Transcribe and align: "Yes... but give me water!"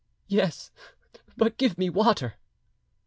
"Yes... 0.27 0.71
but 1.37 1.59
give 1.59 1.77
me 1.77 1.87
water!" 1.87 2.33